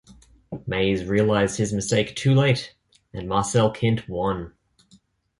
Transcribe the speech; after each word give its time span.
Maes 0.65 1.05
realised 1.05 1.59
his 1.59 1.73
mistake 1.73 2.15
too 2.15 2.33
late 2.33 2.73
and 3.13 3.29
Marcel 3.29 3.71
Kint 3.71 4.09
won. 4.09 4.51